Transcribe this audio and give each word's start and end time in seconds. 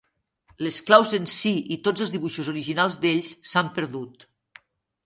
Les 0.67 0.79
claus 0.87 1.11
en 1.17 1.27
si, 1.33 1.53
i 1.75 1.77
tots 1.89 2.07
els 2.07 2.15
dibuixos 2.17 2.51
originals 2.55 2.99
d'ells, 3.05 3.31
s'han 3.53 3.73
perdut. 3.79 4.29